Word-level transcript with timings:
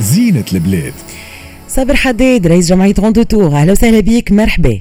زينة 0.00 0.44
البلاد. 0.52 0.92
صابر 1.68 1.94
حداد 1.94 2.46
رئيس 2.46 2.68
جمعية 2.68 2.94
Rando 3.00 3.22
Tour. 3.22 3.46
أهلا 3.46 3.72
وسهلا 3.72 4.00
بيك 4.00 4.32
مرحبا. 4.32 4.80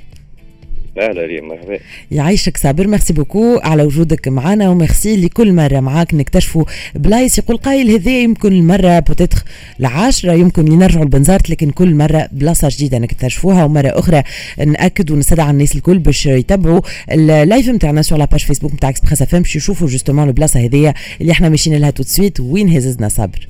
أهلا 1.00 1.26
ريم 1.26 1.48
مرحبا. 1.48 1.80
يعيشك 2.12 2.58
صابر 2.58 2.88
merci 2.88 3.14
beaucoup. 3.14 3.60
على 3.64 3.84
وجودك 3.84 4.28
معنا 4.28 4.70
وميرسي 4.70 5.16
لكل 5.18 5.54
مرة 5.54 5.80
معاك 5.80 6.14
نكتشفوا 6.14 6.64
بلايص. 6.96 7.38
يقول 7.38 7.58
قايل 7.58 7.92
هذا 7.92 8.22
يمكن 8.22 8.54
المرة 8.54 9.00
peut-être 9.00 9.44
العاشرة 9.80 10.34
يمكن 10.34 10.72
نرجعوا 10.72 11.04
لبنزرت 11.04 11.50
لكن 11.50 11.72
كل 11.72 11.96
مرة 11.96 12.30
بلاصة 12.32 12.70
جديدة 12.72 12.98
نكتشفوها 12.98 13.64
ومرة 13.64 14.00
أخرى 14.00 14.24
نأكد 14.66 15.12
ونستدعى 15.12 15.52
الناس 15.52 15.76
الكل 15.76 16.00
باش 16.00 16.26
يتبعوا 16.26 16.82
ال 17.12 17.23
live 17.23 17.70
نتاعنا 17.70 18.02
sur 18.02 18.18
la 18.18 18.27
page 18.27 18.46
Facebook 18.46 18.74
نتاع 18.74 18.90
Express 18.90 19.22
FM 19.22 19.42
باش 19.42 19.56
يشوفوا 19.56 19.88
justement 19.88 20.28
البلاصة 20.28 20.60
هذيا 20.66 20.94
اللي 21.22 21.32
إحنا 21.32 21.50
ماشيين 21.50 21.78
لها 21.78 21.90
tout 21.90 21.99
de 21.99 22.04
suite 22.04 22.40
وين 22.40 22.70
هززنا 22.70 23.10
صابر؟ 23.10 23.48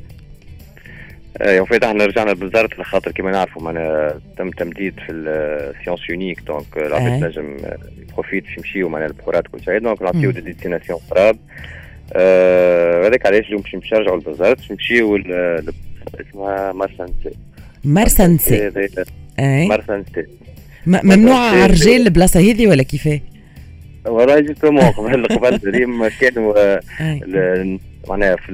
en 1.42 1.66
fait 1.66 1.84
إحنا 1.84 2.06
رجعنا 2.06 2.32
على 2.32 2.84
خاطر 2.84 3.12
كما 3.12 3.32
نعرفوا 3.32 3.62
معنا 3.62 4.14
تم 4.38 4.50
تمديد 4.50 4.94
في 5.06 5.12
ال 5.12 5.26
séance 5.26 6.10
unique 6.10 6.40
donc 6.48 6.78
العباد 6.78 7.20
تنجم 7.22 7.58
profite 8.14 8.44
باش 8.44 8.58
يمشيو 8.58 8.90
معنا 8.90 9.06
البحورات 9.06 9.48
كل 9.48 9.64
شيء. 9.66 9.80
donc 9.80 10.02
نعطيو 10.02 10.32
des 10.32 10.42
destinations 10.42 11.00
قراب 11.12 11.38
هذاك 13.06 13.26
علاش 13.26 13.46
اليوم 13.46 13.62
باش 13.62 13.94
نرجعوا 13.94 14.18
للبنزرت 14.18 14.58
باش 14.58 14.72
نمشيو 14.72 15.18
اسمها 16.30 16.72
مرسنسي 16.72 17.32
مرسنسي 17.84 18.72
مرسنسي 19.40 20.26
ممنوع 20.86 21.38
على 21.40 21.66
الرجال 21.66 22.02
البلاصه 22.02 22.40
هذه 22.40 22.68
ولا 22.68 22.84
كيفاه؟ 22.84 23.20
والله 24.06 24.40
justement 24.40 24.84
قبل 24.84 25.26
قبل 25.28 26.10
كانوا 26.22 26.80
معناها 28.10 28.36
في 28.36 28.50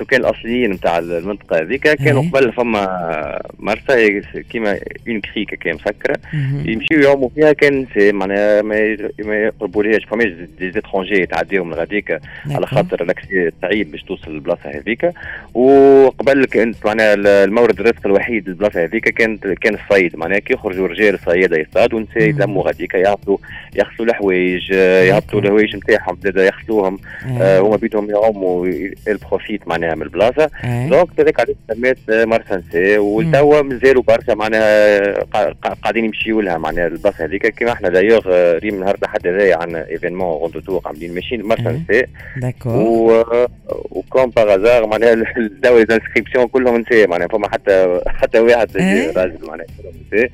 السكان 0.00 0.20
الأصليين 0.20 0.70
نتاع 0.70 0.98
المنطقة 0.98 1.60
هذيك 1.60 1.88
كانوا 1.88 2.22
قبل 2.22 2.52
فما 2.52 3.42
مرسى 3.58 4.20
كيما 4.50 4.78
une 5.08 5.20
crique 5.20 5.54
qui 5.54 5.72
مسكرة. 5.72 6.16
يمشيو 6.64 7.00
يعوموا 7.00 7.28
فيها 7.34 7.52
كان 7.52 7.86
معناها 7.96 8.62
ما 8.62 8.76
يقربوا 9.18 9.82
لهاش 9.82 10.04
فماش 10.04 10.28
des 10.58 10.70
étrangers 10.70 11.28
من 11.52 11.74
غاديك 11.74 12.20
على 12.50 12.66
خاطر 12.66 13.02
ال 13.02 13.10
accès 13.10 13.50
صعيب 13.62 13.90
باش 13.90 14.02
توصل 14.02 14.30
للبلاصة 14.30 14.70
هذيك 14.74 15.12
وقبل 15.54 16.44
كانت 16.44 16.86
معناها 16.86 17.14
المورد 17.14 17.80
الرزق 17.80 18.06
الوحيد 18.06 18.48
للبلاصة 18.48 18.84
هذيك 18.84 19.08
كانت 19.08 19.46
كان 19.46 19.74
الصيد 19.74 20.16
معناها 20.16 20.38
كي 20.38 20.54
يخرجوا 20.54 20.88
رجال 20.88 21.18
صيادة 21.18 21.56
يصطادوا 21.56 21.98
ونساء 21.98 22.22
يلموا 22.22 22.62
غاديك 22.62 22.94
يهبطوا 22.94 23.38
يغسلوا 23.76 24.08
الحوايج 24.08 24.70
يهبطوا 24.70 25.40
الحوايج 25.40 25.76
نتاعهم 25.76 26.18
يغسلوهم. 26.26 26.98
هما 27.36 27.76
بيدهم 27.76 28.10
يعوموا 28.10 28.68
ils 29.08 29.23
profitent 29.23 29.68
معناها. 29.68 29.85
من 29.94 30.02
البلاصة. 30.02 30.50
donc 30.64 31.20
هذاك 31.20 31.40
علاش 31.40 31.56
سميت 31.72 31.98
مارسنسي 32.10 32.98
وتوا 32.98 33.62
مازالوا 33.62 34.02
برشا 34.02 34.32
معناها 34.32 35.12
قاعدين 35.82 36.04
يمشيوا 36.04 36.42
لها 36.42 36.58
معناها 36.58 36.86
البلاصه 36.86 37.24
هذيك. 37.24 37.46
كيما 37.46 37.72
إحنا 37.72 37.88
دايوغ 37.88 38.22
ريم 38.58 38.74
النهار 38.74 38.96
لحد 39.02 39.26
هذايا 39.26 39.56
عندنا 39.56 39.88
événement 39.88 40.40
Rando 40.40 40.60
Tour 40.60 40.80
عاملين 40.86 41.14
ماشيين 41.14 41.42
مارسنسي 41.42 42.06
d'accord 42.36 43.48
و 44.16 44.18
comme 44.18 44.30
par 44.30 44.49
hasard 44.49 44.86
معناها 44.86 45.12
توا 45.36 45.82
les 45.82 45.95
inscriptions 45.95 46.46
كلهم 46.46 46.76
نساء 46.76 47.08
معناها 47.08 47.28
فما 47.28 47.48
حتى 47.48 48.00
حتى 48.06 48.40
واحد 48.40 48.76
راجل 49.16 49.38
معناها 49.42 49.66
نساء 50.12 50.30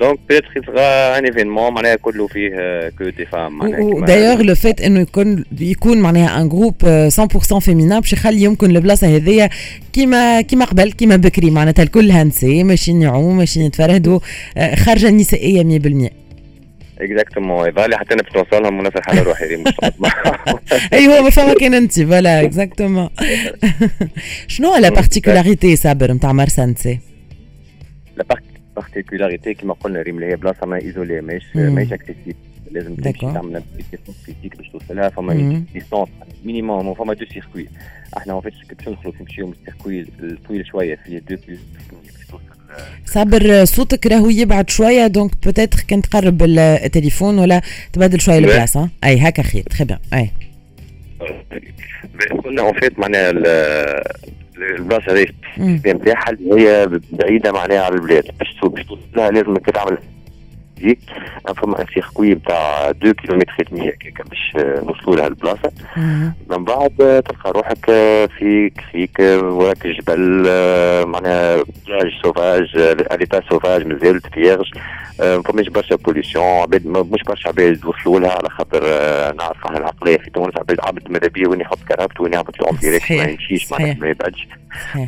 donc 0.00 0.18
peut-être 0.28 0.52
ça 0.56 0.64
sera 0.64 0.80
un 1.18 1.24
événement 1.24 1.72
معناها 1.72 1.96
كله 1.96 2.26
فيه 2.26 2.50
que 2.98 3.04
des 3.04 3.26
femmes 3.26 3.58
معناها 3.58 4.06
d'ailleurs 4.06 4.42
le 4.42 4.54
fait 4.54 4.80
إنه 4.80 5.00
يكون 5.00 5.44
يكون 5.60 5.98
معناها 5.98 6.40
un 6.40 6.48
groupe 6.48 6.74
100% 7.52 7.58
féminin 7.58 8.00
باش 8.00 8.12
يخلي 8.12 8.42
يمكن 8.42 8.76
البلاصة 8.76 9.16
هذيا 9.16 9.50
كيما 9.92 10.40
كيما 10.40 10.64
قبل 10.64 10.92
كيما 10.92 11.16
بكري 11.16 11.50
معناتها 11.50 11.82
الكل 11.82 12.26
نساء 12.26 12.64
ماشيين 12.64 13.02
يعوموا 13.02 13.34
ماشيين 13.34 13.66
يتفرهدوا 13.66 14.20
خارجة 14.76 15.10
نسائية 15.10 15.78
100% 16.08 16.19
exactement 17.00 17.68
يظهر 17.68 17.96
حتى 17.96 18.14
أنا 18.14 18.22
باش 18.22 18.36
نوصلهم 18.36 18.78
ونفس 18.78 18.96
الحاله 18.96 19.22
روحي 19.22 19.56
مش 19.56 19.72
اي 20.92 21.08
هو 21.08 21.22
ما 21.22 21.30
فما 21.30 21.54
كان 21.54 21.74
انت 21.74 22.00
voilà 22.00 22.42
exactement 22.42 23.08
شنو 24.46 24.76
la 24.76 24.88
particularité 24.88 25.76
صابر 25.76 26.12
نتاع 26.12 26.32
مرسنسي 26.32 26.98
la 28.16 28.24
particularité 28.76 29.54
كما 29.54 29.74
قلنا 29.74 30.02
ريم 30.02 30.14
اللي 30.14 30.26
هي 30.26 30.36
بلاصه 30.36 30.66
ما 30.66 30.76
isolée 30.76 31.20
ماهيش 31.20 31.44
ماهيش 31.54 31.92
accessible 31.92 32.34
لازم 32.70 32.94
تمشي 32.94 33.20
تعمل 33.20 33.62
physique 34.26 34.56
باش 34.56 34.68
توصلها 34.68 35.08
فما 35.08 35.64
distance 35.74 36.08
minimum 36.44 36.94
فما 36.94 37.14
deux 37.14 37.26
circuits 37.26 37.68
إحنا 38.16 38.34
ما 38.34 38.40
فيش 38.40 38.54
باش 38.54 38.88
ندخلوا 38.88 39.14
نمشيو 39.20 39.46
من 39.46 39.52
ال 39.52 39.59
circuit 39.59 40.06
الطويل 40.22 40.66
شوية 40.66 40.96
فيه 40.96 41.18
de 41.18 41.36
plus 41.48 41.60
صابر 43.04 43.64
صوتك 43.64 44.06
راهو 44.06 44.30
يبعد 44.30 44.70
شوية 44.70 45.06
donc 45.06 45.30
peut-être 45.44 45.80
كان 45.88 46.02
تقرب 46.02 46.42
التليفون 46.42 47.38
ولا 47.38 47.62
تبدل 47.92 48.20
شوية 48.20 48.38
البلاصة. 48.38 48.88
أي 49.04 49.18
هكا 49.18 49.42
خير. 49.42 49.62
très 49.62 49.84
bien 49.84 49.98
أي. 50.14 50.30
قلنا 52.44 52.62
en 52.62 52.80
fait 52.80 52.98
معناها 52.98 53.30
البلاصة 54.56 55.12
هذه 55.12 55.26
نتاعها 55.58 56.30
اللي 56.30 56.62
هي 56.62 57.00
بعيدة 57.12 57.52
معناها 57.52 57.80
على 57.80 57.94
البلاد. 57.94 58.24
باش 58.38 58.56
توصلها 58.60 59.30
لازم 59.30 59.56
تعمل 59.56 59.98
دي 60.82 60.98
فما 61.56 61.84
circuit 61.94 62.34
نتاع 62.34 62.90
2 62.90 63.12
كيلومتر 63.12 63.52
800 63.70 63.88
هكاك 63.90 64.28
باش 64.28 64.52
نوصلوا 64.56 65.16
لها 65.16 65.26
البلاصة. 65.26 65.72
من 66.50 66.64
بعد 66.64 67.22
تلقى 67.28 67.50
روحك 67.52 67.84
في 68.38 68.70
crique 68.92 69.18
وراك 69.42 69.86
جبل 69.86 70.20
معناها 71.06 71.56
plage 71.86 72.10
sauvage 72.22 72.68
à 73.12 73.16
l'état 73.16 73.40
sauvage 73.50 73.86
مازال 73.86 74.20
vierge 74.34 74.66
فماش 75.18 75.68
برشا 75.68 75.96
pollution 75.96 76.44
عباد 76.44 76.86
مش 76.86 77.22
برشا 77.22 77.48
عباد 77.48 77.84
وصلوا 77.84 78.20
لها 78.20 78.30
على 78.30 78.50
خاطر 78.50 78.82
نعرف 79.34 79.66
إحنا 79.66 79.78
العقلية 79.78 80.16
في 80.18 80.30
تونس 80.30 80.56
عباد 80.56 80.80
عبد 80.82 81.10
ماذا 81.10 81.28
بيه 81.28 81.46
وين 81.46 81.60
يحط 81.60 81.78
كرهبته 81.88 82.22
وين 82.24 82.32
يهبط 82.34 82.62
يعوم 82.62 82.76
direct 82.76 83.12
ما 83.12 83.22
يمشيش 83.24 83.72
معناها 83.72 83.96
ما 84.00 84.08
يبعدش. 84.08 84.48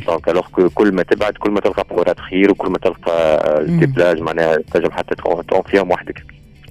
donc 0.07 0.29
alors 0.29 0.47
كل 0.73 0.91
ما 0.91 1.03
تبعد 1.03 1.33
كل 1.33 1.51
ما 1.51 1.59
تلقى 1.59 1.83
بحورات 1.89 2.19
خير 2.19 2.51
وكل 2.51 2.69
ما 2.69 2.77
تلقى 2.77 3.43
des 3.67 3.85
plages 3.85 4.21
معناها 4.21 4.57
تنجم 4.73 4.91
حتى 4.91 5.15
فيهم 5.63 5.91
وحدك 5.91 6.23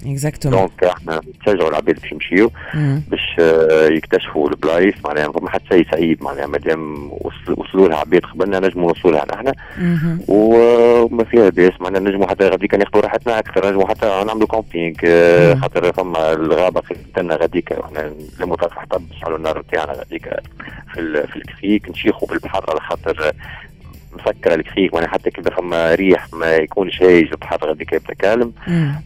exactement 0.07 0.59
donc 0.59 0.85
إحنا 0.85 1.21
نشجعوا 1.41 1.69
العباد 1.71 2.01
باش 2.01 2.13
يمشيو 2.13 2.51
باش 3.09 3.37
يكتشفوا 3.97 4.49
البلايص 4.51 4.95
معناها 5.05 5.33
فما 5.33 5.51
حتى 5.51 5.65
شيء 5.69 5.87
صعيب 5.93 6.23
معناها 6.23 6.47
مادام 6.47 7.11
وصلوا 7.57 7.89
لها 7.89 7.97
عباد 7.99 8.21
قبلنا 8.21 8.61
نجموا 8.61 8.89
نوصلوا 8.89 9.13
لها 9.15 9.25
نحن. 9.35 9.53
وما 10.29 11.25
فيها 11.25 11.49
باس 11.49 11.73
معناها 11.81 12.01
نجموا 12.01 12.27
حتى 12.27 12.49
غاديك 12.49 12.75
ناخذوا 12.75 13.03
راحتنا 13.03 13.39
أكثر 13.39 13.69
نجموا 13.69 13.89
حتى 13.89 14.07
نعملوا 14.27 14.47
camping 14.47 14.95
خاطر 15.61 15.93
فما 15.93 16.33
الغابة 16.33 16.81
خلتنا 16.81 17.37
غاديك 17.37 17.73
إحنا 17.73 18.13
لما 18.41 18.57
حتى 18.71 18.99
نشعلوا 19.11 19.37
النار 19.37 19.59
نتاعنا 19.59 19.93
غاديك 19.93 20.29
في 20.95 21.27
في 21.27 21.37
ال 21.37 21.44
crique 21.44 21.89
نشيخوا 21.91 22.29
في 22.29 22.35
البحر 22.35 22.65
على 22.71 22.81
خاطر 22.81 23.33
مسكره 24.27 24.55
ال 24.55 24.60
crique 24.60 24.95
وأنا 24.95 25.09
حتى 25.09 25.31
كيف 25.31 25.49
فما 25.49 25.95
ريح 25.95 26.27
ما 26.33 26.57
يكونش 26.57 27.03
هايج 27.03 27.27
غادي 27.65 27.87
يبدا 27.93 28.15
calme 28.15 28.53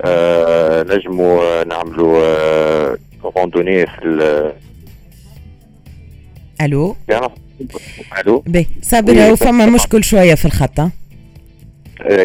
آه 0.02 0.82
نجموا 0.82 1.64
نعملوا 1.64 2.22
آه 2.24 2.98
randonnée 3.36 3.86
في 3.86 4.04
ال 4.04 4.52
ألو؟ 6.62 6.96
ألو؟ 8.20 8.42
بي 8.46 8.66
صابر 8.82 9.36
فما 9.36 9.66
مشكل 9.66 10.04
شوية 10.04 10.34
في 10.34 10.44
الخط 10.44 10.80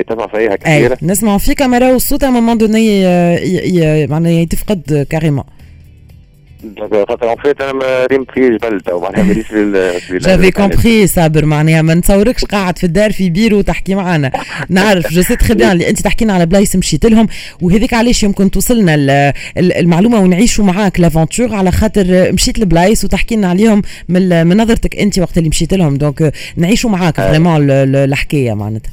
تسمع 0.08 0.28
فيها 0.28 0.56
كثير 0.56 0.98
نسمع 1.02 1.38
فيك 1.38 1.62
مرة 1.62 1.92
والصوت 1.94 2.24
ا 2.24 2.30
مومون 2.30 2.58
دوني 2.58 3.02
معناها 4.08 4.32
يتفقد 4.32 5.08
كاريمون 5.10 5.44
في 8.34 8.58
جبل 8.58 8.82
تو 8.82 9.00
معناها 9.00 9.24
ماليش 9.24 9.48
جافي 10.12 10.52
كومبري 10.52 11.08
صابر 11.08 11.46
معناها 11.46 11.82
ما 11.82 11.94
نتصوركش 11.94 12.46
قاعد 12.46 12.78
في 12.78 12.84
الدار 12.84 13.12
في 13.12 13.30
بيرو 13.30 13.58
وتحكي 13.58 13.96
معنا 13.96 14.32
نعرف 14.70 15.14
جو 15.14 15.22
سي 15.22 15.36
تخي 15.36 15.54
بيان 15.54 15.72
اللي 15.72 15.90
أنت 15.90 16.02
تحكينا 16.02 16.34
على 16.34 16.46
بلايص 16.46 16.76
مشيت 16.76 17.06
لهم 17.06 17.28
وهذيك 17.62 17.94
علاش 17.94 18.24
يمكن 18.24 18.52
توصلنا 18.52 19.34
المعلومة 19.58 20.20
ونعيشوا 20.20 20.66
معاك 20.66 21.00
لافونتور 21.00 21.56
على 21.56 21.72
خاطر 21.72 22.32
مشيت 22.34 22.60
لبلايص 22.60 23.04
وتحكي 23.04 23.36
لنا 23.36 23.50
عليهم 23.50 23.82
من 24.10 24.48
من 24.48 24.58
نظرتك 24.58 24.96
أنت 24.96 25.20
وقت 25.20 25.38
اللي 25.38 25.50
مشيت 25.50 25.74
لهم. 25.74 25.98
دونك 25.98 26.34
نعيشوا 26.58 26.90
معاك 26.90 27.16
فريمون 27.16 27.70
الحكاية 27.70 28.54
معناتها. 28.54 28.92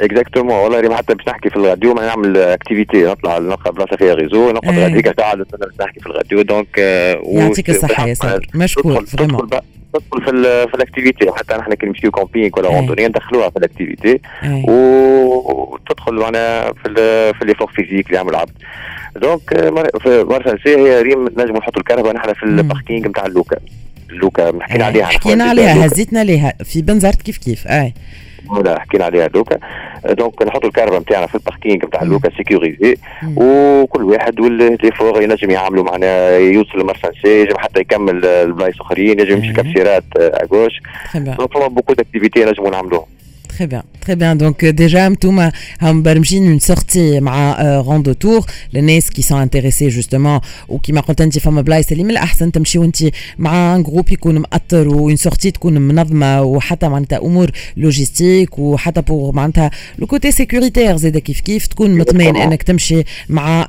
exactement 0.00 0.54
والله 0.54 0.80
ريم 0.80 0.94
حتى 0.94 1.14
باش 1.14 1.28
نحكي 1.28 1.50
في 1.50 1.56
الغاديو 1.56 1.94
ما 1.94 2.06
نعمل 2.06 2.36
activité 2.36 3.04
نطلع 3.04 3.38
نلقى 3.38 3.72
بلاصه 3.72 3.96
فيها 3.96 4.14
réseau 4.14 4.50
نقعد 4.50 4.78
غاديك 4.78 5.20
ساعه 5.20 5.34
باش 5.36 5.46
نحكي 5.80 6.00
في 6.00 6.06
ال 6.06 6.12
radio 6.12 6.42
donc 6.42 6.78
يعطيك 6.78 7.70
الصحة 7.70 8.06
يا 8.08 8.14
صابر 8.14 8.46
مشكور 8.54 9.04
vraiment 9.06 9.48
تدخل 9.94 10.24
في 10.24 10.66
في 10.68 10.74
ال 10.74 10.80
activité 10.80 11.30
حتى 11.32 11.54
نحن 11.56 11.74
كي 11.74 11.86
نمشيو 11.86 12.10
camping 12.10 12.50
ولا 12.58 12.68
randonnée 12.68 13.08
ندخلوها 13.08 13.50
في 13.50 13.56
ال 13.56 13.63
activité 13.63 14.20
وتدخل 14.68 16.14
معنا 16.14 16.72
في 16.72 16.88
في 17.38 17.44
l'effort 17.44 17.66
physique 17.70 18.06
اللي 18.06 18.16
يعمل 18.16 18.30
العبد. 18.30 18.52
donc 19.16 19.40
في 20.02 20.24
مرسى 20.28 20.56
هي 20.66 21.02
ريم 21.02 21.24
نجموا 21.24 21.58
نحطوا 21.58 21.80
الكهرباء 21.80 22.14
نحن 22.14 22.32
في 22.32 22.42
ال 22.42 22.50
parking 22.50 23.08
نتاع 23.08 23.26
اللوكا 23.26 23.56
لوكا 24.12 24.52
حكينا 24.60 24.84
عليها 24.84 25.04
حكينا 25.04 25.44
عليها 25.44 25.86
هزيتنا 25.86 26.24
ليها 26.24 26.54
في 26.64 26.82
بنزرت 26.82 27.22
كيف 27.22 27.38
كيف 27.38 27.66
اي 27.66 27.94
ولا 28.48 28.80
حكينا 28.80 29.04
عليها 29.04 29.26
دوكا 29.26 29.58
دونك 30.10 30.42
نحطوا 30.42 30.68
الكهرباء 30.68 31.00
نتاعنا 31.00 31.26
في 31.26 31.34
الباركينغ 31.34 31.86
نتاع 31.86 32.02
لوكا 32.02 32.30
سيكوريزي 32.36 32.96
وكل 33.36 34.02
واحد 34.04 34.40
والتليفون 34.40 35.22
ينجم 35.22 35.50
يعملوا 35.50 35.84
معناها 35.84 36.38
يوصل 36.38 36.80
لمرسانسي 36.80 37.40
ينجم 37.40 37.58
حتى 37.58 37.80
يكمل 37.80 38.24
البلايص 38.24 38.80
اخرين 38.80 39.20
ينجم 39.20 39.36
يمشي 39.36 39.52
كبسيرات 39.52 40.04
اغوش 40.16 40.80
دونك 41.14 41.54
فما 41.54 41.66
بوكو 41.66 41.92
داكتيفيتي 41.92 42.44
نجموا 42.44 42.70
نعملوهم. 42.70 43.06
Très 43.62 43.68
bien, 43.68 43.84
très 44.00 44.16
bien. 44.16 44.34
Donc 44.34 44.64
déjà, 44.64 45.08
Mtouma, 45.08 45.52
Hambarmjin, 45.80 46.42
une 46.52 46.60
sortie 46.60 47.20
مع 47.20 47.56
روندو 47.80 48.12
تور 48.12 48.46
للناس 48.74 49.10
qui 49.10 49.22
sont 49.22 49.36
intéressés 49.36 49.90
justement 49.90 50.40
وكيما 50.68 51.00
قلت 51.00 51.20
انت 51.20 51.38
فما 51.38 51.60
بلايص 51.60 51.92
اللي 51.92 52.04
من 52.04 52.10
الاحسن 52.10 52.52
تمشي 52.52 52.78
وانت 52.78 52.96
مع 53.38 53.78
groupe 53.78 54.12
يكون 54.12 54.38
مأطر 54.38 54.88
وين 54.88 55.16
sortie 55.16 55.50
تكون 55.50 55.78
منظمه 55.82 56.42
وحتى 56.42 56.88
معناتها 56.88 57.18
امور 57.18 57.50
logistique 57.76 58.58
وحتى 58.58 59.02
pour 59.02 59.34
معناتها 59.34 59.70
le 59.98 60.06
côté 60.06 60.30
sécuritaire 60.30 60.96
زاد 60.96 61.18
كيف 61.18 61.40
كيف 61.40 61.66
تكون 61.66 61.98
مطمئن 61.98 62.36
انك 62.36 62.62
تمشي 62.62 63.02
مع 63.28 63.66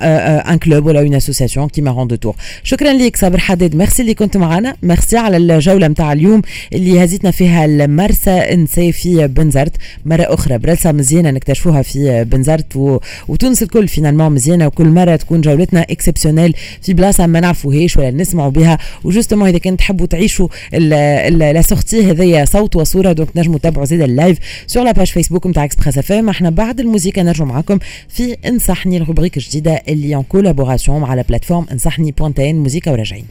un 0.52 0.58
club 0.58 0.86
ولا 0.86 1.00
une 1.00 1.14
association 1.16 1.68
كيما 1.68 1.92
Rando 1.92 2.16
Tour. 2.16 2.36
شكرا 2.64 2.94
لك 2.94 3.18
صابر 3.18 3.40
حداد 3.40 3.76
ميرسي 3.76 4.02
اللي 4.02 4.14
كنت 4.14 4.38
معنا 4.38 4.76
ميرسي 4.84 5.18
على 5.18 5.38
الجوله 5.38 5.88
نتاع 5.88 6.14
اليوم 6.14 6.42
اللي 6.74 7.04
هزيتنا 7.04 7.32
فيها 7.32 7.66
المرسى 7.66 8.32
انسي 8.32 8.92
في 8.92 9.28
بنزرت 9.28 9.74
مرة 10.06 10.24
أخرى. 10.34 10.58
برلسة 10.58 10.92
مزيانة 10.92 11.32
نكتشفوها 11.32 11.82
في 11.82 12.24
بنزرت 12.24 12.76
و... 12.76 13.00
وتونس 13.28 13.64
الكل 13.64 13.88
finalement 13.88 14.32
مزيانة 14.32 14.68
وكل 14.68 14.88
مرة 14.88 15.16
تكون 15.16 15.42
جولتنا 15.42 15.82
exceptionnelle 15.82 16.56
في 16.82 16.94
بلاصة 16.94 17.28
ما 17.28 17.40
نعرفوهاش 17.40 17.98
ولا 17.98 18.12
نسمعوا 18.12 18.52
بها. 18.52 18.78
و 19.04 19.08
justement 19.08 19.48
إذا 19.48 19.58
كان 19.58 19.78
تحبوا 19.78 20.06
تعيشوا 20.06 20.48
la 20.74 21.62
sortie 21.62 22.12
هذيا 22.12 22.46
صوت 22.46 22.76
وصورة 22.76 23.12
donc 23.12 23.30
نجموا 23.36 23.58
تتابعوا 23.58 23.86
زيد 23.86 24.02
ال 24.02 24.09
live 24.09 24.38
sur 24.68 24.84
la 24.84 24.92
page 24.92 25.08
Facebook 25.08 25.48
نتاع 25.48 25.64
Express 25.64 25.98
FM 25.98 26.30
إحنا 26.30 26.50
بعد 26.50 26.80
الموسيقى 26.80 27.24
نرجعوا 27.24 27.50
معاكم 27.50 27.80
في 28.10 28.38
إنصحني 28.46 28.98
ال 28.98 29.02
rubrique 29.02 29.38
الجديدة 29.38 29.82
اللي 29.88 30.16
en 30.16 30.24
collaboration 30.24 31.02
مع 31.02 31.14
la 31.14 31.22
plateforme 31.22 31.66
إنصحني 31.72 32.12
point 32.12 32.43
tn 32.43 32.56
موسيقى 32.56 32.92
وراجعين. 32.92 33.26